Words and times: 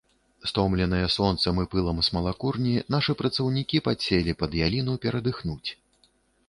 Стомленыя 0.51 1.07
сонцам 1.15 1.59
і 1.63 1.65
пылам 1.75 1.99
смалакурні, 2.09 2.73
нашы 2.97 3.11
працаўнікі 3.21 3.83
падселі 3.91 4.31
пад 4.43 4.51
яліну 4.67 4.93
перадыхнуць. 5.07 5.69